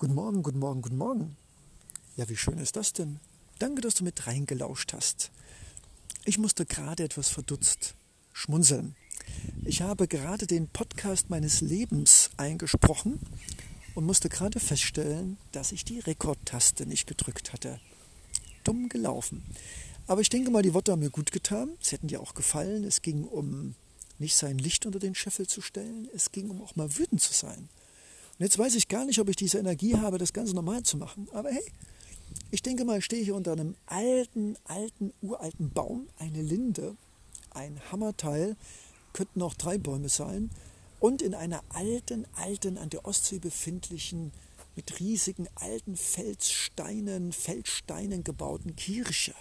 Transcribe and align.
Guten 0.00 0.14
Morgen, 0.14 0.42
guten 0.42 0.60
Morgen, 0.60 0.80
guten 0.80 0.96
Morgen. 0.96 1.36
Ja, 2.16 2.26
wie 2.30 2.36
schön 2.38 2.56
ist 2.56 2.74
das 2.76 2.94
denn? 2.94 3.20
Danke, 3.58 3.82
dass 3.82 3.96
du 3.96 4.02
mit 4.02 4.26
reingelauscht 4.26 4.94
hast. 4.94 5.30
Ich 6.24 6.38
musste 6.38 6.64
gerade 6.64 7.04
etwas 7.04 7.28
verdutzt 7.28 7.94
schmunzeln. 8.32 8.96
Ich 9.62 9.82
habe 9.82 10.08
gerade 10.08 10.46
den 10.46 10.68
Podcast 10.68 11.28
meines 11.28 11.60
Lebens 11.60 12.30
eingesprochen 12.38 13.20
und 13.94 14.06
musste 14.06 14.30
gerade 14.30 14.58
feststellen, 14.58 15.36
dass 15.52 15.70
ich 15.70 15.84
die 15.84 15.98
Rekordtaste 15.98 16.86
nicht 16.86 17.06
gedrückt 17.06 17.52
hatte. 17.52 17.78
Dumm 18.64 18.88
gelaufen. 18.88 19.44
Aber 20.06 20.22
ich 20.22 20.30
denke 20.30 20.50
mal, 20.50 20.62
die 20.62 20.72
Worte 20.72 20.92
haben 20.92 21.00
mir 21.00 21.10
gut 21.10 21.30
getan. 21.30 21.76
Sie 21.82 21.96
hätten 21.96 22.08
dir 22.08 22.22
auch 22.22 22.32
gefallen. 22.32 22.84
Es 22.84 23.02
ging 23.02 23.24
um 23.24 23.74
nicht 24.18 24.34
sein 24.34 24.56
Licht 24.56 24.86
unter 24.86 24.98
den 24.98 25.14
Scheffel 25.14 25.46
zu 25.46 25.60
stellen. 25.60 26.08
Es 26.14 26.32
ging 26.32 26.48
um 26.48 26.62
auch 26.62 26.74
mal 26.74 26.96
wütend 26.96 27.20
zu 27.20 27.34
sein. 27.34 27.68
Und 28.40 28.44
jetzt 28.44 28.58
weiß 28.58 28.74
ich 28.76 28.88
gar 28.88 29.04
nicht, 29.04 29.18
ob 29.18 29.28
ich 29.28 29.36
diese 29.36 29.58
Energie 29.58 29.98
habe, 29.98 30.16
das 30.16 30.32
Ganze 30.32 30.54
normal 30.54 30.82
zu 30.82 30.96
machen. 30.96 31.28
Aber 31.32 31.50
hey, 31.50 31.62
ich 32.50 32.62
denke 32.62 32.86
mal, 32.86 32.96
ich 32.96 33.04
stehe 33.04 33.22
hier 33.22 33.34
unter 33.34 33.52
einem 33.52 33.76
alten, 33.84 34.56
alten, 34.64 35.12
uralten 35.20 35.68
Baum, 35.68 36.08
eine 36.16 36.40
Linde, 36.40 36.96
ein 37.50 37.78
Hammerteil, 37.92 38.56
könnten 39.12 39.42
auch 39.42 39.52
drei 39.52 39.76
Bäume 39.76 40.08
sein, 40.08 40.48
und 41.00 41.20
in 41.20 41.34
einer 41.34 41.62
alten, 41.68 42.26
alten, 42.32 42.78
an 42.78 42.88
der 42.88 43.04
Ostsee 43.04 43.40
befindlichen, 43.40 44.32
mit 44.74 45.00
riesigen 45.00 45.46
alten 45.56 45.98
Felssteinen, 45.98 47.32
Feldsteinen 47.32 48.24
gebauten 48.24 48.74
Kirche. 48.74 49.34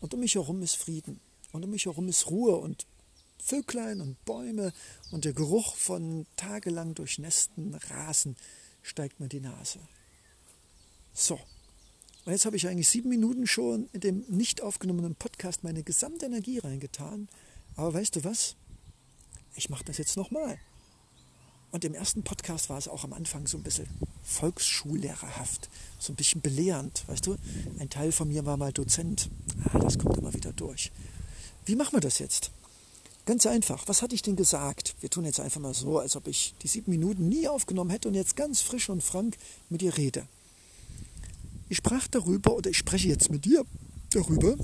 Und 0.00 0.14
um 0.14 0.20
mich 0.20 0.36
herum 0.36 0.62
ist 0.62 0.76
Frieden. 0.76 1.20
Und 1.52 1.62
um 1.62 1.70
mich 1.70 1.84
herum 1.84 2.08
ist 2.08 2.30
Ruhe 2.30 2.56
und 2.56 2.86
Vöglein 3.42 4.00
und 4.00 4.24
Bäume 4.24 4.72
und 5.10 5.24
der 5.24 5.32
Geruch 5.32 5.74
von 5.76 6.26
tagelang 6.36 6.94
durchnässten 6.94 7.74
Rasen 7.74 8.36
steigt 8.82 9.20
mir 9.20 9.28
die 9.28 9.40
Nase. 9.40 9.80
So, 11.12 11.38
und 12.24 12.32
jetzt 12.32 12.44
habe 12.44 12.56
ich 12.56 12.68
eigentlich 12.68 12.88
sieben 12.88 13.08
Minuten 13.08 13.46
schon 13.46 13.88
in 13.92 14.00
dem 14.00 14.24
nicht 14.28 14.60
aufgenommenen 14.60 15.14
Podcast 15.14 15.64
meine 15.64 15.82
gesamte 15.82 16.26
Energie 16.26 16.58
reingetan. 16.58 17.28
Aber 17.76 17.94
weißt 17.94 18.16
du 18.16 18.24
was? 18.24 18.56
Ich 19.54 19.70
mache 19.70 19.84
das 19.84 19.98
jetzt 19.98 20.16
nochmal. 20.16 20.58
Und 21.72 21.84
im 21.84 21.94
ersten 21.94 22.22
Podcast 22.22 22.68
war 22.68 22.78
es 22.78 22.88
auch 22.88 23.04
am 23.04 23.12
Anfang 23.12 23.46
so 23.46 23.56
ein 23.56 23.62
bisschen 23.62 23.88
volksschullehrerhaft, 24.24 25.70
so 25.98 26.12
ein 26.12 26.16
bisschen 26.16 26.40
belehrend. 26.40 27.08
Weißt 27.08 27.26
du, 27.26 27.36
ein 27.78 27.88
Teil 27.88 28.12
von 28.12 28.28
mir 28.28 28.44
war 28.44 28.56
mal 28.56 28.72
Dozent. 28.72 29.30
Ah, 29.72 29.78
das 29.78 29.98
kommt 29.98 30.18
immer 30.18 30.34
wieder 30.34 30.52
durch. 30.52 30.92
Wie 31.64 31.76
machen 31.76 31.94
wir 31.94 32.00
das 32.00 32.18
jetzt? 32.18 32.50
Ganz 33.30 33.46
einfach. 33.46 33.86
Was 33.86 34.02
hatte 34.02 34.16
ich 34.16 34.22
denn 34.22 34.34
gesagt? 34.34 34.96
Wir 34.98 35.08
tun 35.08 35.24
jetzt 35.24 35.38
einfach 35.38 35.60
mal 35.60 35.72
so, 35.72 36.00
als 36.00 36.16
ob 36.16 36.26
ich 36.26 36.52
die 36.62 36.66
sieben 36.66 36.90
Minuten 36.90 37.28
nie 37.28 37.46
aufgenommen 37.46 37.90
hätte 37.90 38.08
und 38.08 38.14
jetzt 38.14 38.34
ganz 38.34 38.60
frisch 38.60 38.88
und 38.88 39.04
frank 39.04 39.36
mit 39.68 39.82
dir 39.82 39.96
rede. 39.96 40.26
Ich 41.68 41.76
sprach 41.76 42.08
darüber, 42.08 42.56
oder 42.56 42.70
ich 42.70 42.78
spreche 42.78 43.06
jetzt 43.06 43.30
mit 43.30 43.44
dir 43.44 43.64
darüber, 44.10 44.56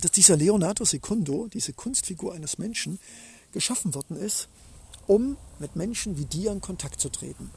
dass 0.00 0.12
dieser 0.12 0.36
Leonardo 0.36 0.84
Secundo, 0.84 1.48
diese 1.48 1.72
Kunstfigur 1.72 2.32
eines 2.32 2.58
Menschen, 2.58 3.00
geschaffen 3.50 3.92
worden 3.92 4.18
ist, 4.18 4.46
um 5.08 5.36
mit 5.58 5.74
Menschen 5.74 6.16
wie 6.16 6.26
dir 6.26 6.52
in 6.52 6.60
Kontakt 6.60 7.00
zu 7.00 7.08
treten. 7.08 7.50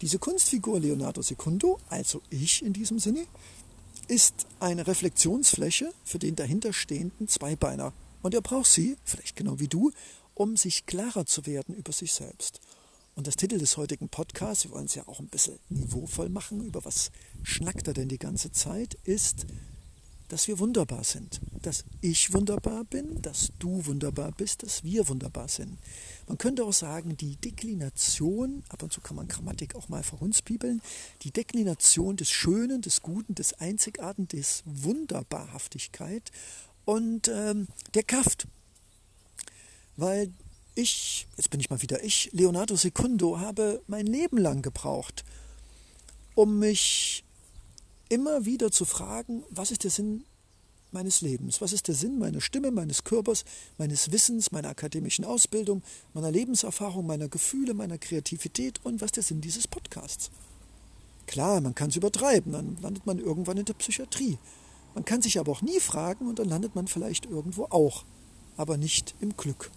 Diese 0.00 0.18
Kunstfigur 0.18 0.80
Leonardo 0.80 1.22
Secundo, 1.22 1.78
also 1.88 2.22
ich 2.28 2.64
in 2.64 2.72
diesem 2.72 2.98
Sinne, 2.98 3.24
ist 4.08 4.48
eine 4.58 4.84
Reflexionsfläche 4.88 5.92
für 6.04 6.18
den 6.18 6.34
dahinterstehenden 6.34 7.28
Zweibeiner 7.28 7.92
und 8.22 8.34
er 8.34 8.40
braucht 8.40 8.70
sie, 8.70 8.96
vielleicht 9.04 9.36
genau 9.36 9.58
wie 9.60 9.68
du, 9.68 9.92
um 10.34 10.56
sich 10.56 10.86
klarer 10.86 11.26
zu 11.26 11.46
werden 11.46 11.74
über 11.74 11.92
sich 11.92 12.12
selbst. 12.12 12.60
Und 13.14 13.26
das 13.26 13.36
Titel 13.36 13.58
des 13.58 13.76
heutigen 13.76 14.08
Podcasts, 14.08 14.64
wir 14.64 14.70
wollen 14.70 14.86
es 14.86 14.94
ja 14.94 15.06
auch 15.06 15.20
ein 15.20 15.28
bisschen 15.28 15.58
niveauvoll 15.68 16.30
machen, 16.30 16.64
über 16.64 16.84
was 16.84 17.10
schnackt 17.42 17.86
er 17.86 17.94
denn 17.94 18.08
die 18.08 18.18
ganze 18.18 18.52
Zeit, 18.52 18.94
ist, 19.04 19.46
dass 20.32 20.48
wir 20.48 20.58
wunderbar 20.58 21.04
sind. 21.04 21.42
Dass 21.60 21.84
ich 22.00 22.32
wunderbar 22.32 22.84
bin, 22.84 23.20
dass 23.20 23.52
du 23.58 23.84
wunderbar 23.84 24.32
bist, 24.32 24.62
dass 24.62 24.82
wir 24.82 25.06
wunderbar 25.08 25.46
sind. 25.46 25.76
Man 26.26 26.38
könnte 26.38 26.64
auch 26.64 26.72
sagen, 26.72 27.18
die 27.18 27.36
Deklination, 27.36 28.62
ab 28.70 28.82
und 28.82 28.90
zu 28.94 29.02
kann 29.02 29.16
man 29.16 29.28
Grammatik 29.28 29.74
auch 29.74 29.90
mal 29.90 30.02
verhunzpiebeln, 30.02 30.80
die 31.20 31.32
Deklination 31.32 32.16
des 32.16 32.30
Schönen, 32.30 32.80
des 32.80 33.02
Guten, 33.02 33.34
des 33.34 33.52
Einzigartigen, 33.60 34.26
des 34.28 34.62
Wunderbarhaftigkeit 34.64 36.30
und 36.84 37.28
ähm, 37.28 37.68
der 37.94 38.02
Kraft. 38.02 38.46
Weil 39.96 40.32
ich, 40.74 41.26
jetzt 41.36 41.50
bin 41.50 41.60
ich 41.60 41.70
mal 41.70 41.82
wieder 41.82 42.02
ich, 42.02 42.30
Leonardo 42.32 42.76
Secundo, 42.76 43.38
habe 43.38 43.82
mein 43.86 44.06
Leben 44.06 44.38
lang 44.38 44.62
gebraucht, 44.62 45.24
um 46.34 46.58
mich 46.58 47.24
immer 48.08 48.44
wieder 48.44 48.70
zu 48.70 48.84
fragen, 48.84 49.44
was 49.50 49.70
ist 49.70 49.84
der 49.84 49.90
Sinn 49.90 50.24
meines 50.92 51.20
Lebens? 51.22 51.60
Was 51.60 51.72
ist 51.72 51.88
der 51.88 51.94
Sinn 51.94 52.18
meiner 52.18 52.40
Stimme, 52.40 52.70
meines 52.70 53.04
Körpers, 53.04 53.44
meines 53.78 54.12
Wissens, 54.12 54.52
meiner 54.52 54.68
akademischen 54.68 55.24
Ausbildung, 55.24 55.82
meiner 56.12 56.30
Lebenserfahrung, 56.30 57.06
meiner 57.06 57.28
Gefühle, 57.28 57.74
meiner 57.74 57.98
Kreativität 57.98 58.80
und 58.84 59.00
was 59.00 59.08
ist 59.08 59.16
der 59.16 59.22
Sinn 59.22 59.40
dieses 59.40 59.66
Podcasts? 59.66 60.30
Klar, 61.26 61.60
man 61.60 61.74
kann 61.74 61.90
es 61.90 61.96
übertreiben, 61.96 62.52
dann 62.52 62.76
landet 62.82 63.06
man 63.06 63.18
irgendwann 63.18 63.56
in 63.56 63.64
der 63.64 63.74
Psychiatrie. 63.74 64.38
Man 64.94 65.04
kann 65.04 65.22
sich 65.22 65.38
aber 65.38 65.52
auch 65.52 65.62
nie 65.62 65.80
fragen 65.80 66.28
und 66.28 66.38
dann 66.38 66.48
landet 66.48 66.74
man 66.74 66.86
vielleicht 66.86 67.26
irgendwo 67.26 67.64
auch, 67.64 68.04
aber 68.56 68.76
nicht 68.76 69.14
im 69.20 69.36
Glück. 69.36 69.70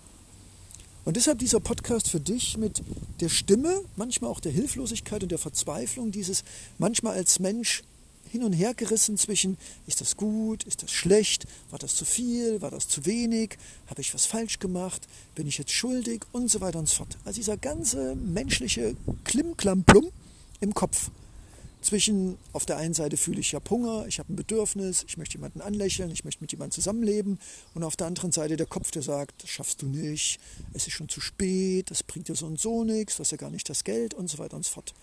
Und 1.06 1.18
deshalb 1.18 1.38
dieser 1.38 1.59
Podcast 1.59 2.09
für 2.09 2.20
dich 2.20 2.58
mit 2.58 2.81
der 3.20 3.30
Stimme, 3.30 3.81
manchmal 3.96 4.31
auch 4.31 4.40
der 4.40 4.52
Hilflosigkeit 4.52 5.22
und 5.22 5.31
der 5.31 5.38
Verzweiflung, 5.38 6.12
dieses 6.12 6.44
manchmal 6.80 7.14
als 7.14 7.40
Mensch 7.40 7.84
hin 8.28 8.44
und 8.44 8.53
her 8.53 8.74
gerissen 8.74 9.18
zwischen, 9.18 9.58
ist 9.86 10.02
das 10.02 10.18
gut, 10.18 10.64
ist 10.64 10.81
das 10.81 10.92
schlecht, 10.92 11.46
war 11.70 11.78
das 11.78 11.96
zu 11.96 12.06
viel, 12.06 12.62
war 12.62 12.72
das 12.72 12.88
zu 12.88 13.06
wenig, 13.06 13.58
habe 13.88 14.02
ich 14.02 14.14
was 14.16 14.26
falsch 14.26 14.58
gemacht, 14.58 15.08
bin 15.36 15.47
ich 15.47 15.59
jetzt 15.59 15.72
schuldig 15.72 16.24
und 16.32 16.50
so 16.50 16.59
weiter 16.59 16.80
und 16.80 16.90
so 16.90 16.97
fort. 16.97 17.18
Also 17.24 17.38
dieser 17.38 17.58
ganze 17.58 18.16
menschliche 18.16 18.96
Klimklamplum 19.26 20.09
im 20.59 20.74
Kopf 20.74 21.12
zwischen, 21.85 22.38
auf 22.51 22.66
der 22.66 22.78
einen 22.78 22.94
Seite 22.94 23.16
fühle 23.16 23.40
ich 23.40 23.51
ja 23.51 23.59
Hunger, 23.69 24.06
ich 24.07 24.19
habe 24.19 24.34
ein 24.34 24.35
Bedürfnis, 24.35 25.06
ich 25.07 25.18
möchte 25.18 25.38
jemanden 25.38 25.62
anlächeln, 25.62 26.12
ich 26.12 26.25
möchte 26.25 26.41
mit 26.41 26.51
jemandem 26.51 26.72
zusammenleben 26.72 27.40
und 27.73 27.84
auf 27.84 27.96
der 27.96 28.07
anderen 28.07 28.31
Seite 28.31 28.57
der 28.57 28.66
Kopf, 28.66 28.91
der 28.91 29.01
sagt, 29.01 29.44
das 29.44 29.50
schaffst 29.50 29.81
du 29.81 29.88
nicht, 29.88 30.40
es 30.73 30.88
ist 30.88 30.94
schon 30.94 31.09
zu 31.09 31.22
spät, 31.22 31.91
das 31.91 32.03
bringt 32.03 32.28
dir 32.28 32.35
so 32.35 32.47
und 32.47 32.59
so 32.59 32.84
nichts, 32.84 33.18
du 33.18 33.22
hast 33.22 33.31
ja 33.31 33.38
gar 33.38 33.51
nicht 33.51 33.69
das 33.69 33.84
Geld 33.84 34.13
und 34.13 34.28
so 34.29 34.40
weiter 34.40 34.57
und 34.57 34.66
so 34.66 34.72
fort. 34.72 34.94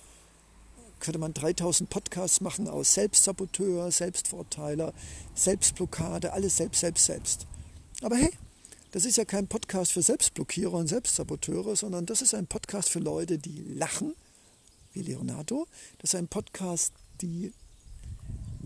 Könnte 1.00 1.18
man 1.18 1.34
3000 1.34 1.88
Podcasts 1.88 2.40
machen 2.40 2.68
aus 2.68 2.94
Selbstsaboteur, 2.94 3.90
Selbstvorteiler, 3.90 4.92
Selbstblockade, 5.34 6.32
alles 6.32 6.56
selbst, 6.56 6.80
selbst, 6.80 7.04
selbst. 7.06 7.46
Aber 8.02 8.16
hey, 8.16 8.30
das 8.92 9.04
ist 9.04 9.16
ja 9.16 9.24
kein 9.24 9.48
Podcast 9.48 9.92
für 9.92 10.02
Selbstblockierer 10.02 10.74
und 10.74 10.86
Selbstsaboteure, 10.86 11.76
sondern 11.76 12.06
das 12.06 12.22
ist 12.22 12.34
ein 12.34 12.46
Podcast 12.46 12.88
für 12.88 12.98
Leute, 12.98 13.38
die 13.38 13.62
lachen, 13.74 14.14
wie 14.92 15.02
Leonardo. 15.02 15.66
Das 15.98 16.14
ist 16.14 16.18
ein 16.18 16.28
Podcast, 16.28 16.92
die 17.20 17.52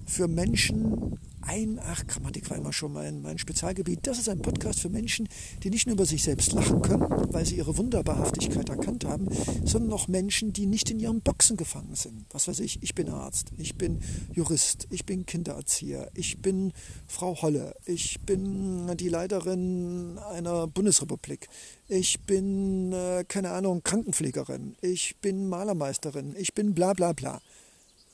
für 0.07 0.29
Menschen 0.29 1.19
ein, 1.47 1.81
ach, 1.83 2.07
Grammatik 2.07 2.51
war 2.51 2.57
immer 2.57 2.73
schon 2.73 2.93
mein, 2.93 3.23
mein 3.23 3.39
Spezialgebiet. 3.39 4.01
Das 4.07 4.19
ist 4.19 4.29
ein 4.29 4.43
Podcast 4.43 4.81
für 4.81 4.89
Menschen, 4.89 5.29
die 5.63 5.71
nicht 5.71 5.87
nur 5.87 5.95
über 5.95 6.07
sich 6.07 6.23
selbst 6.23 6.53
lachen 6.53 6.83
können, 6.83 7.07
weil 7.33 7.47
sie 7.47 7.57
ihre 7.57 7.77
Wunderbarhaftigkeit 7.77 8.69
erkannt 8.69 9.05
haben, 9.05 9.29
sondern 9.65 9.93
auch 9.93 10.09
Menschen, 10.09 10.53
die 10.53 10.67
nicht 10.67 10.91
in 10.91 10.99
ihren 10.99 11.21
Boxen 11.21 11.57
gefangen 11.57 11.95
sind. 11.95 12.27
Was 12.31 12.49
weiß 12.49 12.61
ich, 12.61 12.83
ich 12.83 12.95
bin 12.95 13.09
Arzt, 13.09 13.53
ich 13.57 13.77
bin 13.77 14.01
Jurist, 14.33 14.89
ich 14.91 15.07
bin 15.07 15.25
Kindererzieher, 15.25 16.11
ich 16.15 16.43
bin 16.43 16.73
Frau 17.07 17.41
Holle, 17.43 17.77
ich 17.85 18.21
bin 18.23 18.97
die 18.97 19.09
Leiterin 19.09 20.19
einer 20.19 20.67
Bundesrepublik, 20.67 21.49
ich 21.89 22.21
bin, 22.23 22.93
äh, 22.93 23.25
keine 23.27 23.53
Ahnung, 23.53 23.83
Krankenpflegerin, 23.85 24.77
ich 24.81 25.17
bin 25.21 25.49
Malermeisterin, 25.49 26.35
ich 26.37 26.55
bin 26.55 26.75
bla 26.75 26.93
bla 26.93 27.13
bla. 27.13 27.41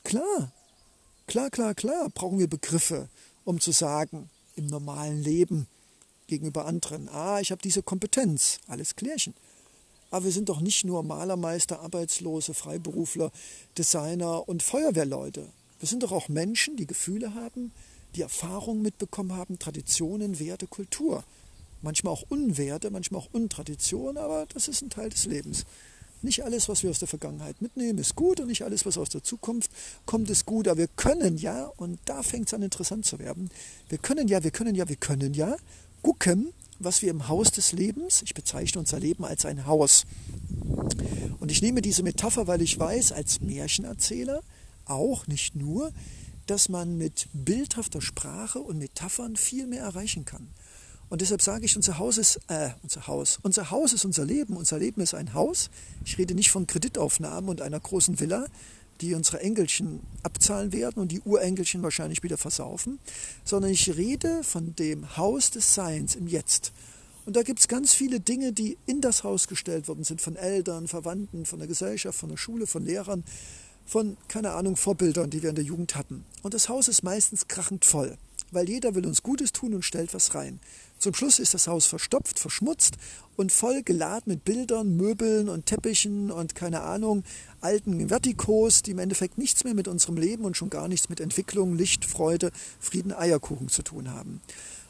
Klar, 0.04 0.52
Klar, 1.32 1.48
klar, 1.48 1.74
klar 1.74 2.10
brauchen 2.10 2.38
wir 2.38 2.46
Begriffe, 2.46 3.08
um 3.46 3.58
zu 3.58 3.72
sagen, 3.72 4.28
im 4.54 4.66
normalen 4.66 5.22
Leben 5.22 5.66
gegenüber 6.26 6.66
anderen, 6.66 7.08
ah, 7.08 7.40
ich 7.40 7.50
habe 7.50 7.62
diese 7.62 7.82
Kompetenz, 7.82 8.58
alles 8.66 8.96
klärchen. 8.96 9.32
Aber 10.10 10.26
wir 10.26 10.30
sind 10.30 10.50
doch 10.50 10.60
nicht 10.60 10.84
nur 10.84 11.02
Malermeister, 11.02 11.80
Arbeitslose, 11.80 12.52
Freiberufler, 12.52 13.32
Designer 13.78 14.46
und 14.46 14.62
Feuerwehrleute. 14.62 15.48
Wir 15.78 15.88
sind 15.88 16.02
doch 16.02 16.12
auch 16.12 16.28
Menschen, 16.28 16.76
die 16.76 16.86
Gefühle 16.86 17.32
haben, 17.32 17.72
die 18.14 18.20
Erfahrungen 18.20 18.82
mitbekommen 18.82 19.34
haben, 19.34 19.58
Traditionen, 19.58 20.38
Werte, 20.38 20.66
Kultur. 20.66 21.24
Manchmal 21.80 22.12
auch 22.12 22.26
Unwerte, 22.28 22.90
manchmal 22.90 23.22
auch 23.22 23.32
Untradition, 23.32 24.18
aber 24.18 24.44
das 24.52 24.68
ist 24.68 24.82
ein 24.82 24.90
Teil 24.90 25.08
des 25.08 25.24
Lebens. 25.24 25.64
Nicht 26.22 26.44
alles, 26.44 26.68
was 26.68 26.82
wir 26.82 26.90
aus 26.90 26.98
der 26.98 27.08
Vergangenheit 27.08 27.60
mitnehmen, 27.60 27.98
ist 27.98 28.14
gut 28.14 28.40
und 28.40 28.46
nicht 28.46 28.62
alles, 28.62 28.86
was 28.86 28.96
aus 28.96 29.08
der 29.08 29.22
Zukunft 29.22 29.70
kommt, 30.06 30.30
ist 30.30 30.46
gut. 30.46 30.68
Aber 30.68 30.78
wir 30.78 30.88
können 30.88 31.36
ja, 31.36 31.66
und 31.76 31.98
da 32.04 32.22
fängt 32.22 32.46
es 32.46 32.54
an 32.54 32.62
interessant 32.62 33.04
zu 33.04 33.18
werden, 33.18 33.50
wir 33.88 33.98
können 33.98 34.28
ja, 34.28 34.42
wir 34.42 34.50
können 34.50 34.74
ja, 34.74 34.88
wir 34.88 34.96
können 34.96 35.34
ja 35.34 35.56
gucken, 36.02 36.52
was 36.78 37.02
wir 37.02 37.10
im 37.10 37.28
Haus 37.28 37.50
des 37.50 37.72
Lebens, 37.72 38.22
ich 38.22 38.34
bezeichne 38.34 38.80
unser 38.80 38.98
Leben 38.98 39.24
als 39.24 39.44
ein 39.44 39.66
Haus, 39.66 40.04
Und 41.40 41.50
ich 41.50 41.62
nehme 41.62 41.82
diese 41.82 42.02
Metapher, 42.02 42.46
weil 42.46 42.62
ich 42.62 42.78
weiß, 42.78 43.12
als 43.12 43.40
Märchenerzähler 43.40 44.42
auch 44.84 45.26
nicht 45.26 45.56
nur, 45.56 45.92
dass 46.46 46.68
man 46.68 46.96
mit 46.96 47.28
bildhafter 47.32 48.00
Sprache 48.00 48.60
und 48.60 48.78
Metaphern 48.78 49.36
viel 49.36 49.66
mehr 49.66 49.82
erreichen 49.82 50.24
kann. 50.24 50.48
Und 51.12 51.20
deshalb 51.20 51.42
sage 51.42 51.66
ich, 51.66 51.76
unser 51.76 51.98
Haus 51.98 52.16
ist, 52.16 52.40
äh, 52.48 52.70
unser 52.82 53.06
Haus, 53.06 53.38
unser 53.42 53.70
Haus 53.70 53.92
ist 53.92 54.06
unser 54.06 54.24
Leben, 54.24 54.56
unser 54.56 54.78
Leben 54.78 55.02
ist 55.02 55.12
ein 55.12 55.34
Haus. 55.34 55.68
Ich 56.06 56.16
rede 56.16 56.34
nicht 56.34 56.50
von 56.50 56.66
Kreditaufnahmen 56.66 57.50
und 57.50 57.60
einer 57.60 57.78
großen 57.78 58.18
Villa, 58.18 58.46
die 59.02 59.12
unsere 59.12 59.40
Enkelchen 59.40 60.00
abzahlen 60.22 60.72
werden 60.72 61.02
und 61.02 61.12
die 61.12 61.20
Urenkelchen 61.20 61.82
wahrscheinlich 61.82 62.22
wieder 62.22 62.38
versaufen, 62.38 62.98
sondern 63.44 63.70
ich 63.70 63.94
rede 63.94 64.42
von 64.42 64.74
dem 64.74 65.18
Haus 65.18 65.50
des 65.50 65.74
Seins 65.74 66.14
im 66.14 66.28
Jetzt. 66.28 66.72
Und 67.26 67.36
da 67.36 67.42
gibt 67.42 67.60
es 67.60 67.68
ganz 67.68 67.92
viele 67.92 68.18
Dinge, 68.18 68.54
die 68.54 68.78
in 68.86 69.02
das 69.02 69.22
Haus 69.22 69.48
gestellt 69.48 69.88
worden 69.88 70.04
sind, 70.04 70.22
von 70.22 70.36
Eltern, 70.36 70.88
Verwandten, 70.88 71.44
von 71.44 71.58
der 71.58 71.68
Gesellschaft, 71.68 72.18
von 72.18 72.30
der 72.30 72.38
Schule, 72.38 72.66
von 72.66 72.86
Lehrern, 72.86 73.22
von, 73.84 74.16
keine 74.28 74.52
Ahnung, 74.52 74.76
Vorbildern, 74.76 75.28
die 75.28 75.42
wir 75.42 75.50
in 75.50 75.56
der 75.56 75.64
Jugend 75.64 75.94
hatten. 75.94 76.24
Und 76.42 76.54
das 76.54 76.70
Haus 76.70 76.88
ist 76.88 77.02
meistens 77.02 77.48
krachend 77.48 77.84
voll, 77.84 78.16
weil 78.50 78.66
jeder 78.66 78.94
will 78.94 79.04
uns 79.04 79.22
Gutes 79.22 79.52
tun 79.52 79.74
und 79.74 79.84
stellt 79.84 80.14
was 80.14 80.34
rein. 80.34 80.58
Zum 81.02 81.14
Schluss 81.14 81.40
ist 81.40 81.52
das 81.52 81.66
Haus 81.66 81.86
verstopft, 81.86 82.38
verschmutzt 82.38 82.94
und 83.34 83.50
voll 83.50 83.82
geladen 83.82 84.22
mit 84.26 84.44
Bildern, 84.44 84.96
Möbeln 84.96 85.48
und 85.48 85.66
Teppichen 85.66 86.30
und 86.30 86.54
keine 86.54 86.82
Ahnung, 86.82 87.24
alten 87.60 88.08
Vertikos, 88.08 88.82
die 88.82 88.92
im 88.92 89.00
Endeffekt 89.00 89.36
nichts 89.36 89.64
mehr 89.64 89.74
mit 89.74 89.88
unserem 89.88 90.16
Leben 90.16 90.44
und 90.44 90.56
schon 90.56 90.70
gar 90.70 90.86
nichts 90.86 91.08
mit 91.08 91.18
Entwicklung, 91.18 91.74
Licht, 91.74 92.04
Freude, 92.04 92.52
Frieden, 92.78 93.12
Eierkuchen 93.12 93.68
zu 93.68 93.82
tun 93.82 94.12
haben. 94.12 94.40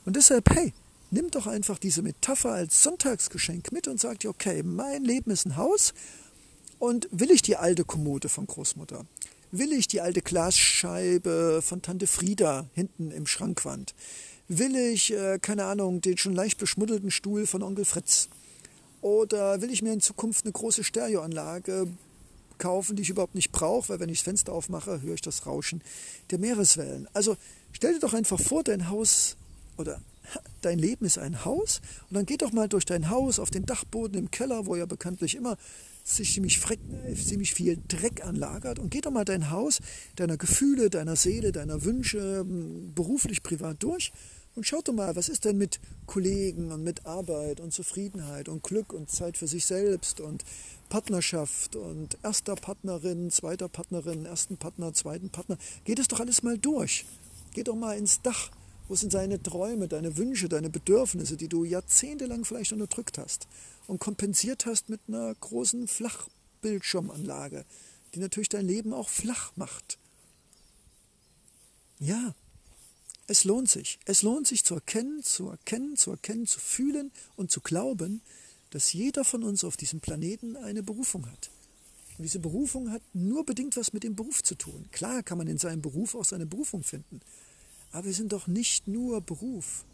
Und 0.05 0.17
deshalb, 0.17 0.50
hey, 0.50 0.75
nimm 1.11 1.31
doch 1.31 1.47
einfach 1.47 1.79
diese 1.79 2.03
Metapher 2.03 2.53
als 2.53 2.82
Sonntagsgeschenk 2.82 3.73
mit 3.73 3.88
und 3.88 3.99
sag 3.99 4.19
dir, 4.19 4.29
okay, 4.29 4.62
mein 4.62 5.05
Leben 5.05 5.31
ist 5.31 5.47
ein 5.47 5.56
Haus 5.56 5.94
und 6.79 7.08
will 7.11 7.31
ich 7.31 7.41
die 7.41 7.56
alte 7.56 7.87
Kommode 7.87 8.29
von 8.29 8.47
Großmutter? 8.47 9.06
Will 9.50 9.73
ich 9.73 9.88
die 9.88 10.03
alte 10.03 10.20
Glasscheibe 10.20 11.62
von 11.62 11.81
Tante 11.81 12.06
Frieda 12.06 12.67
hinten 12.75 13.11
im 13.11 13.26
Schrankwand? 13.26 13.94
Will 14.55 14.77
ich, 14.77 15.11
äh, 15.15 15.39
keine 15.39 15.65
Ahnung, 15.65 16.03
den 16.03 16.19
schon 16.19 16.35
leicht 16.35 16.59
beschmuddelten 16.59 17.11
Stuhl 17.11 17.47
von 17.47 17.63
Onkel 17.63 17.87
Fritz? 17.87 18.29
Oder 19.01 19.63
will 19.63 19.71
ich 19.71 19.81
mir 19.81 19.95
in 19.95 20.03
Zukunft 20.03 20.45
eine 20.45 20.53
große 20.53 20.85
Stereoanlage 20.85 21.87
kaufen, 22.59 22.95
die 22.95 23.01
ich 23.01 23.09
überhaupt 23.09 23.35
nicht 23.35 23.51
brauche, 23.51 23.89
weil 23.89 24.01
wenn 24.01 24.11
ich 24.11 24.19
das 24.19 24.25
Fenster 24.25 24.53
aufmache, 24.53 25.01
höre 25.01 25.15
ich 25.15 25.23
das 25.23 25.47
Rauschen 25.47 25.81
der 26.31 26.39
Meereswellen. 26.39 27.09
Also 27.15 27.39
stell 27.73 27.95
dir 27.95 28.01
doch 28.01 28.13
einfach 28.13 28.39
vor, 28.39 28.63
dein 28.63 28.91
Haus 28.91 29.39
oder 29.79 30.03
dein 30.61 30.79
Leben 30.79 31.07
ist 31.07 31.17
ein 31.17 31.47
Haus 31.47 31.81
und 32.11 32.17
dann 32.17 32.27
geh 32.27 32.37
doch 32.37 32.53
mal 32.53 32.69
durch 32.69 32.85
dein 32.85 33.09
Haus 33.09 33.39
auf 33.39 33.51
den 33.51 33.65
Dachboden 33.65 34.19
im 34.19 34.31
Keller, 34.31 34.67
wo 34.67 34.77
ja 34.77 34.85
bekanntlich 34.85 35.35
immer 35.35 35.57
sich 36.05 36.35
ziemlich, 36.35 36.61
ziemlich 37.15 37.55
viel 37.55 37.79
Dreck 37.89 38.23
anlagert 38.23 38.79
und 38.79 38.91
geh 38.91 39.01
doch 39.01 39.13
mal 39.13 39.25
dein 39.25 39.51
Haus 39.51 39.81
deiner 40.17 40.37
Gefühle, 40.37 40.91
deiner 40.91 41.17
Seele, 41.17 41.53
deiner 41.53 41.85
Wünsche 41.85 42.45
beruflich, 42.45 43.43
privat 43.43 43.83
durch 43.83 44.13
und 44.55 44.67
schaut 44.67 44.89
doch 44.89 44.93
mal, 44.93 45.17
was 45.17 45.29
ist 45.29 45.45
denn 45.45 45.59
mit 45.59 45.81
Kollegen 46.07 46.73
und 46.73 46.85
mit 46.85 47.07
Arbeit 47.07 47.61
und 47.61 47.73
Zufriedenheit 47.73 48.49
und 48.49 48.63
Glück 48.63 48.93
und 48.93 49.11
Zeit 49.11 49.37
für 49.37 49.47
sich 49.47 49.65
selbst 49.65 50.21
und 50.21 50.45
Partnerschaft 50.89 51.75
und 51.75 52.19
erster 52.23 52.55
Partnerin, 52.55 53.31
zweiter 53.31 53.69
Partnerin, 53.69 54.27
ersten 54.27 54.59
Partner, 54.59 54.93
zweiten 54.93 55.31
Partner. 55.31 55.57
Geht 55.85 55.99
es 55.99 56.09
doch 56.09 56.21
alles 56.21 56.43
mal 56.43 56.59
durch. 56.59 57.07
Geh 57.55 57.65
doch 57.65 57.77
mal 57.77 57.97
ins 57.97 58.21
Dach. 58.21 58.51
Wo 58.89 58.95
sind 58.95 59.15
deine 59.15 59.43
Träume, 59.43 59.89
deine 59.89 60.19
Wünsche, 60.19 60.51
deine 60.51 60.69
Bedürfnisse, 60.69 61.37
die 61.37 61.49
du 61.49 61.65
jahrzehntelang 61.65 62.45
vielleicht 62.45 62.73
unterdrückt 62.73 63.17
hast 63.17 63.49
und 63.87 64.01
kompensiert 64.01 64.67
hast 64.67 64.91
mit 64.91 65.01
einer 65.09 65.35
großen 65.35 65.89
Flachbildschirmanlage, 65.89 67.65
die 68.15 68.19
natürlich 68.19 68.51
dein 68.51 68.67
Leben 68.67 68.93
auch 68.93 69.09
flach 69.09 69.53
macht. 69.57 69.99
Ja, 72.01 72.35
es 73.27 73.45
lohnt 73.45 73.71
sich. 73.71 73.99
Es 74.05 74.23
lohnt 74.23 74.47
sich 74.47 74.65
zu 74.65 74.75
erkennen, 74.75 75.23
zu 75.23 75.49
erkennen, 75.49 75.97
zu 75.97 76.11
erkennen, 76.11 76.47
zu 76.47 76.61
fühlen 76.61 77.13
und 77.37 77.51
zu 77.51 77.61
glauben, 77.61 78.21
dass 78.71 78.93
jeder 78.93 79.25
von 79.25 79.45
uns 79.45 79.65
auf 79.65 79.77
diesem 79.77 80.01
Planeten 80.01 80.57
eine 80.57 80.83
Berufung 80.83 81.31
hat. 81.31 81.51
Und 82.19 82.25
diese 82.25 82.41
Berufung 82.41 82.91
hat 82.91 83.03
nur 83.13 83.45
bedingt 83.45 83.77
was 83.77 83.93
mit 83.93 84.03
dem 84.03 84.17
Beruf 84.17 84.43
zu 84.43 84.55
tun. 84.55 84.87
Klar 84.93 85.23
kann 85.23 85.39
man 85.39 85.47
in 85.47 85.59
seinem 85.59 85.83
Beruf 85.83 86.15
auch 86.15 86.25
seine 86.25 86.47
Berufung 86.47 86.83
finden. 86.83 87.21
Aber 87.91 88.07
wir 88.07 88.15
sind 88.15 88.33
doch 88.33 88.47
nicht 88.47 88.89
nur 88.89 89.21
Beruf. 89.21 89.85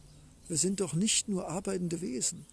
Wir 0.47 0.57
sind 0.57 0.81
doch 0.81 0.95
nicht 0.95 1.29
nur 1.29 1.49
arbeitende 1.49 2.01
Wesen. 2.01 2.47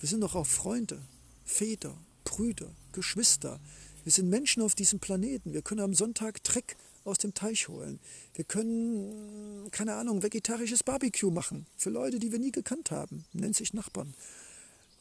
Wir 0.00 0.08
sind 0.08 0.20
doch 0.22 0.34
auch 0.34 0.46
Freunde, 0.46 1.00
Väter, 1.44 1.96
Brüder, 2.24 2.70
Geschwister. 2.92 3.60
Wir 4.04 4.12
sind 4.12 4.28
Menschen 4.28 4.62
auf 4.62 4.74
diesem 4.74 4.98
Planeten. 4.98 5.52
Wir 5.52 5.62
können 5.62 5.80
am 5.80 5.94
Sonntag 5.94 6.42
Dreck 6.42 6.76
aus 7.06 7.18
dem 7.18 7.34
Teich 7.34 7.68
holen. 7.68 8.00
Wir 8.34 8.44
können, 8.44 9.70
keine 9.70 9.94
Ahnung, 9.94 10.22
vegetarisches 10.22 10.82
Barbecue 10.82 11.30
machen 11.30 11.66
für 11.76 11.90
Leute, 11.90 12.18
die 12.18 12.32
wir 12.32 12.38
nie 12.38 12.52
gekannt 12.52 12.90
haben, 12.90 13.24
nennt 13.32 13.56
sich 13.56 13.72
Nachbarn. 13.72 14.14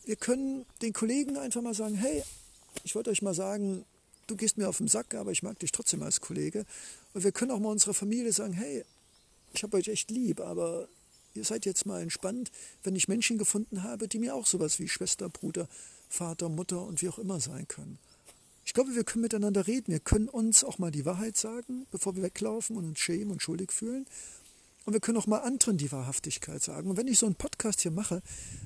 Wir 0.06 0.16
können 0.16 0.66
den 0.81 0.94
Kollegen 0.94 1.38
einfach 1.38 1.62
mal 1.62 1.74
sagen, 1.74 1.96
hey, 1.96 2.24
ich 2.84 2.96
wollte 2.96 3.10
euch 3.10 3.22
mal 3.22 3.34
sagen, 3.34 3.86
du 4.28 4.36
gehst 4.36 4.57
mir 4.57 4.69
auf 4.69 4.78
den 4.78 4.88
Sack, 4.88 5.16
aber 5.16 5.31
ich 5.31 5.44
mag 5.44 5.57
dich 5.60 5.72
trotzdem 5.72 6.04
als 6.04 6.22
Kollege. 6.22 6.66
Und 7.13 7.24
wir 7.24 7.31
können 7.31 7.52
auch 7.52 7.60
mal 7.60 7.72
unserer 7.72 7.94
Familie 7.94 8.31
sagen, 8.31 8.54
hey, 8.54 8.86
ich 9.54 9.63
habe 9.63 9.78
euch 9.78 9.88
echt 9.88 10.12
lieb, 10.12 10.42
aber 10.42 10.88
ihr 11.34 11.44
seid 11.44 11.66
jetzt 11.66 11.86
mal 11.86 12.02
entspannt, 12.02 12.52
wenn 12.84 12.96
ich 12.96 13.07
Menschen 13.07 13.38
gefunden 13.38 13.84
habe, 13.84 14.07
die 14.07 14.19
mir 14.19 14.36
auch 14.36 14.46
sowas 14.46 14.80
wie 14.80 14.88
Schwester, 14.88 15.30
Bruder, 15.30 15.68
Vater, 16.10 16.50
Mutter 16.50 16.84
und 16.84 17.02
wie 17.02 17.10
auch 17.10 17.19
immer 17.19 17.40
sein 17.40 17.68
können. 17.68 17.98
Ich 18.65 18.73
glaube, 18.73 18.95
wir 18.95 19.03
können 19.03 19.21
miteinander 19.21 19.67
reden. 19.67 19.91
Wir 19.91 20.00
können 20.00 20.27
uns 20.27 20.63
auch 20.63 20.79
mal 20.79 20.91
die 20.91 21.06
Wahrheit 21.06 21.38
sagen, 21.38 21.85
bevor 21.91 22.15
wir 22.15 22.23
weglaufen 22.23 22.75
und 22.75 22.85
uns 22.85 23.00
schämen 23.00 23.31
und 23.31 23.41
schuldig 23.41 23.71
fühlen. 23.71 24.07
Und 24.85 24.94
wir 24.94 25.00
können 25.00 25.17
auch 25.17 25.27
mal 25.27 25.39
anderen 25.39 25.77
die 25.77 25.91
Wahrhaftigkeit 25.91 26.62
sagen. 26.62 26.89
Und 26.89 26.97
wenn 26.97 27.07
ich 27.07 27.19
so 27.19 27.27
einen 27.27 27.35
Podcast 27.35 27.81
hier 27.81 27.91
mache, 27.91 28.21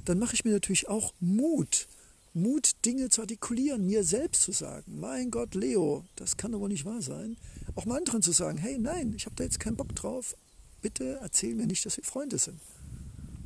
dann 0.06 0.18
mache 0.18 0.34
ich 0.34 0.46
mir 0.46 0.52
natürlich 0.52 0.88
auch 0.88 1.14
Mut. 1.20 1.88
Mut, 2.34 2.72
Dinge 2.86 3.10
zu 3.10 3.22
artikulieren, 3.22 3.86
mir 3.86 4.04
selbst 4.04 4.44
zu 4.44 4.52
sagen, 4.52 5.00
mein 5.00 5.32
Gott, 5.32 5.56
Leo, 5.56 6.06
das 6.16 6.38
kann 6.38 6.52
doch 6.52 6.60
wohl 6.60 6.70
nicht 6.70 6.86
wahr 6.86 7.02
sein. 7.02 7.38
Auch 7.76 7.86
mal 7.86 7.98
anderen 7.98 8.22
zu 8.22 8.32
sagen, 8.32 8.58
hey, 8.58 8.78
nein, 8.78 9.14
ich 9.16 9.26
habe 9.26 9.36
da 9.36 9.44
jetzt 9.44 9.60
keinen 9.60 9.78
Bock 9.78 9.96
drauf. 9.96 10.36
Bitte 10.82 11.20
erzähl 11.22 11.56
mir 11.56 11.66
nicht, 11.68 11.86
dass 11.86 11.98
wir 11.98 12.04
Freunde 12.04 12.38
sind. 12.38 12.60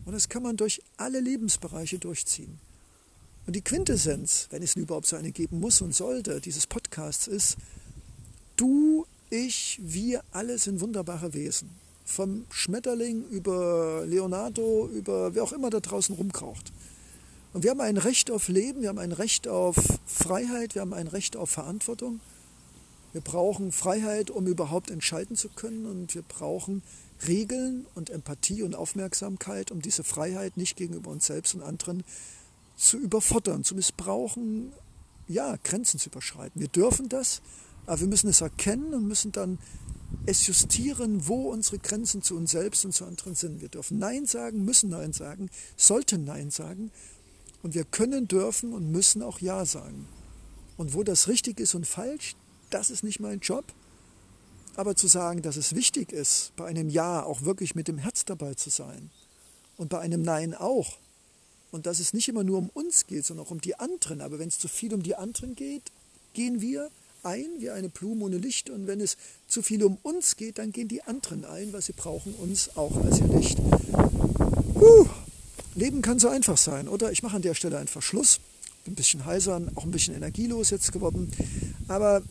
Und 0.05 0.13
das 0.13 0.29
kann 0.29 0.43
man 0.43 0.57
durch 0.57 0.81
alle 0.97 1.19
Lebensbereiche 1.19 1.97
durchziehen. 1.97 2.59
Und 3.45 3.55
die 3.55 3.61
Quintessenz, 3.61 4.47
wenn 4.51 4.63
es 4.63 4.75
überhaupt 4.75 5.07
so 5.07 5.17
eine 5.17 5.31
geben 5.31 5.59
muss 5.59 5.81
und 5.81 5.93
sollte, 5.93 6.39
dieses 6.39 6.65
Podcasts 6.65 7.27
ist, 7.27 7.57
du, 8.55 9.05
ich, 9.29 9.79
wir 9.83 10.23
alle 10.31 10.57
sind 10.57 10.79
wunderbare 10.79 11.33
Wesen. 11.33 11.69
Vom 12.05 12.45
Schmetterling 12.49 13.25
über 13.29 14.05
Leonardo, 14.05 14.87
über 14.87 15.35
wer 15.35 15.43
auch 15.43 15.53
immer 15.53 15.69
da 15.69 15.79
draußen 15.79 16.15
rumkraucht. 16.15 16.71
Und 17.53 17.63
wir 17.63 17.71
haben 17.71 17.81
ein 17.81 17.97
Recht 17.97 18.31
auf 18.31 18.47
Leben, 18.47 18.81
wir 18.81 18.89
haben 18.89 18.97
ein 18.97 19.11
Recht 19.11 19.47
auf 19.47 19.75
Freiheit, 20.05 20.75
wir 20.75 20.81
haben 20.81 20.93
ein 20.93 21.07
Recht 21.07 21.35
auf 21.35 21.49
Verantwortung. 21.49 22.19
Wir 23.11 23.21
brauchen 23.21 23.71
Freiheit, 23.71 24.31
um 24.31 24.47
überhaupt 24.47 24.89
entscheiden 24.89 25.35
zu 25.35 25.49
können 25.49 25.85
und 25.85 26.15
wir 26.15 26.23
brauchen 26.23 26.81
Regeln 27.27 27.85
und 27.93 28.09
Empathie 28.09 28.63
und 28.63 28.73
Aufmerksamkeit, 28.73 29.69
um 29.69 29.81
diese 29.81 30.03
Freiheit 30.03 30.57
nicht 30.57 30.77
gegenüber 30.77 31.11
uns 31.11 31.25
selbst 31.25 31.53
und 31.53 31.61
anderen 31.61 31.99
zu 31.99 32.05
überfordern, 32.93 33.63
zu 33.63 33.75
missbrauchen, 33.75 34.73
ja, 35.27 35.55
Grenzen 35.63 35.99
zu 35.99 36.09
überschreiten. 36.09 36.59
Wir 36.59 36.67
dürfen 36.67 37.09
das, 37.09 37.41
aber 37.85 38.01
wir 38.01 38.07
müssen 38.07 38.29
es 38.29 38.41
erkennen 38.41 38.93
und 38.93 39.07
müssen 39.07 39.31
dann 39.31 39.59
es 40.25 40.45
justieren, 40.47 41.27
wo 41.27 41.49
unsere 41.51 41.79
Grenzen 41.79 42.21
zu 42.21 42.35
uns 42.35 42.51
selbst 42.51 42.85
und 42.85 42.93
zu 42.93 43.05
anderen 43.05 43.35
sind. 43.35 43.61
Wir 43.61 43.69
dürfen 43.69 43.99
Nein 43.99 44.25
sagen, 44.25 44.63
müssen 44.63 44.89
Nein 44.89 45.13
sagen, 45.13 45.49
sollten 45.75 46.23
Nein 46.23 46.51
sagen 46.51 46.91
und 47.61 47.73
wir 47.73 47.83
können, 47.85 48.27
dürfen 48.27 48.73
und 48.73 48.91
müssen 48.91 49.21
auch 49.21 49.39
Ja 49.39 49.65
sagen. 49.65 50.07
Und 50.77 50.93
wo 50.93 51.03
das 51.03 51.27
richtig 51.27 51.59
ist 51.59 51.75
und 51.75 51.87
falsch, 51.87 52.35
das 52.69 52.89
ist 52.89 53.03
nicht 53.03 53.19
mein 53.19 53.39
Job. 53.39 53.65
Aber 54.75 54.95
zu 54.95 55.07
sagen, 55.07 55.41
dass 55.41 55.55
es 55.55 55.75
wichtig 55.75 56.11
ist, 56.11 56.51
bei 56.55 56.65
einem 56.65 56.89
Ja 56.89 57.23
auch 57.23 57.43
wirklich 57.43 57.75
mit 57.75 57.87
dem 57.87 57.97
Herz 57.97 58.25
dabei 58.25 58.55
zu 58.55 58.69
sein 58.69 59.11
und 59.77 59.89
bei 59.89 59.99
einem 59.99 60.23
Nein 60.23 60.55
auch, 60.55 60.97
und 61.73 61.87
dass 61.87 61.99
es 61.99 62.13
nicht 62.13 62.27
immer 62.27 62.43
nur 62.43 62.59
um 62.59 62.69
uns 62.69 63.07
geht, 63.07 63.25
sondern 63.25 63.47
auch 63.47 63.51
um 63.51 63.59
die 63.59 63.79
anderen. 63.79 64.21
Aber 64.21 64.37
wenn 64.37 64.47
es 64.47 64.59
zu 64.59 64.67
viel 64.67 64.93
um 64.93 65.01
die 65.01 65.15
anderen 65.15 65.55
geht, 65.55 65.81
gehen 66.33 66.61
wir 66.61 66.89
ein 67.23 67.47
wie 67.59 67.71
eine 67.71 67.89
Blume 67.89 68.25
ohne 68.25 68.37
Licht. 68.37 68.69
Und 68.69 68.85
wenn 68.85 69.01
es 69.01 69.17
zu 69.47 69.63
viel 69.63 69.83
um 69.83 69.97
uns 70.03 70.35
geht, 70.35 70.59
dann 70.59 70.71
gehen 70.71 70.87
die 70.87 71.01
anderen 71.01 71.45
ein, 71.45 71.73
weil 71.73 71.81
sie 71.81 71.93
brauchen 71.93 72.33
uns 72.35 72.77
auch 72.77 72.95
als 73.03 73.19
ihr 73.19 73.27
Licht. 73.27 73.57
Puh. 74.75 75.07
Leben 75.75 76.03
kann 76.03 76.19
so 76.19 76.29
einfach 76.29 76.57
sein, 76.57 76.87
oder? 76.87 77.11
Ich 77.11 77.23
mache 77.23 77.37
an 77.37 77.41
der 77.41 77.55
Stelle 77.55 77.79
einfach 77.79 78.03
Schluss. 78.03 78.39
Bin 78.83 78.93
ein 78.93 78.95
bisschen 78.95 79.25
heiser, 79.25 79.59
auch 79.73 79.85
ein 79.85 79.91
bisschen 79.91 80.13
energielos 80.13 80.69
jetzt 80.69 80.91
geworden. 80.91 81.31
Aber 81.87 82.21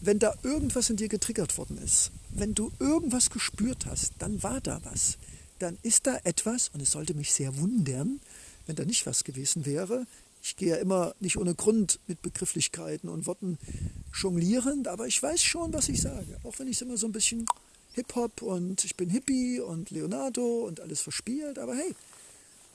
wenn 0.00 0.20
da 0.20 0.34
irgendwas 0.44 0.90
in 0.90 0.96
dir 0.96 1.08
getriggert 1.08 1.58
worden 1.58 1.78
ist, 1.78 2.12
wenn 2.30 2.54
du 2.54 2.70
irgendwas 2.78 3.30
gespürt 3.30 3.86
hast, 3.86 4.12
dann 4.20 4.40
war 4.44 4.60
da 4.60 4.80
was. 4.84 5.16
Dann 5.58 5.78
ist 5.82 6.06
da 6.06 6.18
etwas, 6.22 6.68
und 6.68 6.80
es 6.80 6.92
sollte 6.92 7.14
mich 7.14 7.32
sehr 7.32 7.56
wundern, 7.56 8.20
wenn 8.66 8.76
da 8.76 8.84
nicht 8.84 9.06
was 9.06 9.24
gewesen 9.24 9.66
wäre, 9.66 10.06
Ich 10.46 10.56
gehe 10.56 10.68
ja 10.68 10.76
immer 10.76 11.14
nicht 11.20 11.38
ohne 11.38 11.54
Grund 11.54 12.00
mit 12.06 12.20
Begrifflichkeiten 12.20 13.08
und 13.08 13.26
Worten 13.26 13.56
jonglierend, 14.12 14.88
aber 14.88 15.06
ich 15.06 15.22
weiß 15.22 15.42
schon, 15.42 15.72
was 15.72 15.88
ich 15.88 16.02
sage. 16.02 16.38
Auch 16.42 16.58
wenn 16.58 16.68
ich 16.68 16.76
es 16.76 16.82
immer 16.82 16.98
so 16.98 17.06
ein 17.06 17.12
bisschen 17.12 17.46
Hip-Hop 17.94 18.42
und 18.42 18.84
ich 18.84 18.94
bin 18.94 19.08
Hippie 19.08 19.60
und 19.60 19.90
Leonardo 19.90 20.66
und 20.66 20.80
alles 20.80 21.00
verspielt. 21.00 21.58
Aber 21.58 21.74
hey, 21.74 21.94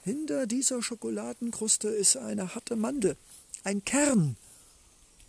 hinter 0.04 0.48
dieser 0.48 0.82
Schokoladenkruste 0.82 1.90
ist 1.90 2.18
eine 2.18 2.56
harte 2.56 2.76
Mande, 2.76 3.16
ein 3.64 3.86
Kern. 3.86 4.36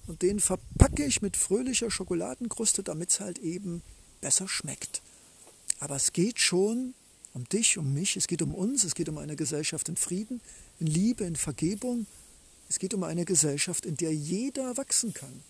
Und 0.06 0.22
den 0.22 0.40
verpacke 0.40 1.04
ich 1.04 1.20
mit 1.20 1.36
fröhlicher 1.36 1.90
Schokoladenkruste, 1.90 2.82
damit 2.82 3.10
es 3.10 3.20
halt 3.20 3.38
eben 3.40 3.82
besser 4.22 4.48
schmeckt. 4.48 5.02
Aber 5.78 5.96
es 5.96 6.14
geht 6.14 6.38
schon 6.38 6.94
um 7.32 7.48
dich, 7.48 7.78
um 7.78 7.92
mich, 7.92 8.16
es 8.16 8.26
geht 8.26 8.42
um 8.42 8.54
uns, 8.54 8.84
es 8.84 8.94
geht 8.94 9.08
um 9.08 9.18
eine 9.18 9.36
Gesellschaft 9.36 9.88
in 9.88 9.96
Frieden, 9.96 10.40
in 10.78 10.86
Liebe, 10.86 11.24
in 11.24 11.36
Vergebung. 11.36 12.06
Es 12.68 12.78
geht 12.78 12.94
um 12.94 13.04
eine 13.04 13.24
Gesellschaft, 13.24 13.86
in 13.86 13.96
der 13.96 14.14
jeder 14.14 14.76
wachsen 14.76 15.14
kann. 15.14 15.42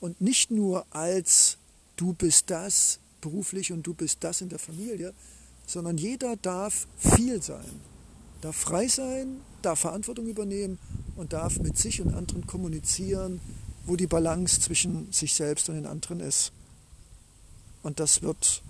Und 0.00 0.20
nicht 0.20 0.50
nur 0.50 0.86
als 0.90 1.58
du 1.96 2.12
bist 2.12 2.50
das 2.50 3.00
beruflich 3.20 3.72
und 3.72 3.86
du 3.86 3.94
bist 3.94 4.18
das 4.22 4.40
in 4.40 4.48
der 4.48 4.58
Familie, 4.58 5.12
sondern 5.66 5.98
jeder 5.98 6.36
darf 6.36 6.86
viel 6.96 7.42
sein, 7.42 7.80
darf 8.40 8.56
frei 8.56 8.88
sein, 8.88 9.40
darf 9.62 9.80
Verantwortung 9.80 10.26
übernehmen 10.26 10.78
und 11.16 11.32
darf 11.32 11.58
mit 11.58 11.76
sich 11.76 12.00
und 12.00 12.14
anderen 12.14 12.46
kommunizieren, 12.46 13.40
wo 13.84 13.96
die 13.96 14.06
Balance 14.06 14.60
zwischen 14.60 15.12
sich 15.12 15.34
selbst 15.34 15.68
und 15.68 15.74
den 15.74 15.86
anderen 15.86 16.20
ist. 16.20 16.52
Und 17.82 18.00
das 18.00 18.22
wird 18.22 18.62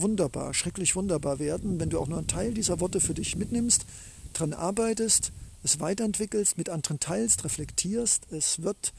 wunderbar, 0.00 0.54
schrecklich 0.54 0.96
wunderbar 0.96 1.38
werden, 1.38 1.80
wenn 1.80 1.90
du 1.90 1.98
auch 1.98 2.08
nur 2.08 2.18
einen 2.18 2.26
Teil 2.26 2.54
dieser 2.54 2.80
Worte 2.80 3.00
für 3.00 3.14
dich 3.14 3.36
mitnimmst, 3.36 3.86
daran 4.32 4.52
arbeitest, 4.52 5.32
es 5.62 5.80
weiterentwickelst, 5.80 6.56
mit 6.56 6.68
anderen 6.68 7.00
teilst, 7.00 7.44
reflektierst. 7.44 8.30
Es 8.30 8.62
wird 8.62 8.92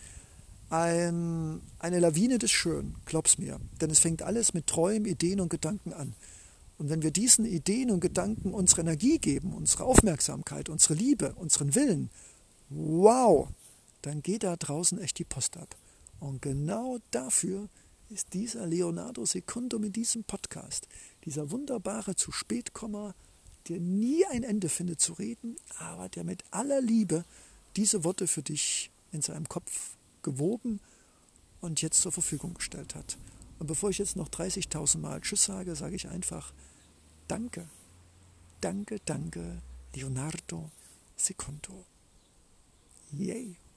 ein, 0.70 1.62
eine 1.80 2.00
Lawine 2.00 2.38
des 2.38 2.52
Schön, 2.52 2.96
glaub's 3.06 3.38
mir. 3.38 3.60
Denn 3.82 3.90
es 3.90 4.00
fängt 4.00 4.22
alles 4.22 4.54
mit 4.54 4.68
Träumen, 4.68 5.06
Ideen 5.06 5.40
und 5.40 5.50
Gedanken 5.50 5.94
an. 5.94 6.14
Und 6.78 6.90
wenn 6.90 7.02
wir 7.02 7.12
diesen 7.12 7.46
Ideen 7.46 7.92
und 7.92 8.00
Gedanken 8.00 8.54
unsere 8.54 8.82
Energie 8.82 9.20
geben, 9.20 9.54
unsere 9.54 9.84
Aufmerksamkeit, 9.84 10.70
unsere 10.70 10.94
Liebe, 10.94 11.34
unseren 11.36 11.76
Willen, 11.76 12.10
wow, 12.70 13.50
dann 14.02 14.22
geht 14.22 14.44
da 14.44 14.56
draußen 14.56 15.00
echt 15.02 15.20
die 15.20 15.26
Post 15.26 15.58
ab. 15.58 15.76
Und 16.20 16.42
genau 16.42 17.00
dafür 17.12 17.68
ist 18.10 18.34
dieser 18.34 18.66
Leonardo 18.66 19.26
Secundo 19.26 19.80
mit 19.80 19.96
diesem 19.96 20.24
Podcast, 20.24 20.88
dieser 21.26 21.52
wunderbare 21.52 22.16
zu 22.16 22.32
spätkommer, 22.32 23.14
der 23.68 23.80
nie 23.80 24.26
ein 24.26 24.44
Ende 24.44 24.70
findet 24.70 25.00
zu 25.00 25.14
reden, 25.14 25.56
aber 25.78 26.10
der 26.10 26.24
mit 26.24 26.44
aller 26.52 26.82
Liebe 26.82 27.24
diese 27.76 28.04
Worte 28.04 28.28
für 28.28 28.42
dich 28.42 28.90
in 29.12 29.22
seinem 29.22 29.48
Kopf 29.48 29.96
gewoben 30.24 30.80
und 31.62 31.82
jetzt 31.82 32.02
zur 32.02 32.12
Verfügung 32.12 32.56
gestellt 32.56 32.96
hat. 32.96 33.18
Und 33.60 33.68
bevor 33.68 33.90
ich 33.90 33.98
jetzt 34.00 34.16
noch 34.16 34.30
30.000 34.30 34.98
Mal 34.98 35.22
Tschüss 35.22 35.46
sage, 35.46 35.76
sage 35.76 35.96
ich 35.96 36.08
einfach 36.08 36.54
Danke, 37.28 37.70
danke, 38.60 39.00
danke, 39.06 39.62
Leonardo 39.94 40.72
Secondo. 41.16 41.86
Yay! 43.12 43.69